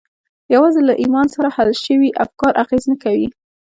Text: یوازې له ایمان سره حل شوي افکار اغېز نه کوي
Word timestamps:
یوازې 0.53 0.81
له 0.87 0.93
ایمان 1.01 1.27
سره 1.35 1.47
حل 1.55 1.69
شوي 1.85 2.09
افکار 2.23 2.53
اغېز 2.63 2.83
نه 2.91 2.97
کوي 3.03 3.27